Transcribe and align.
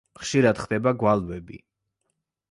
ხშირად 0.19 0.61
ხდება 0.61 0.93
გვალვები. 1.03 1.59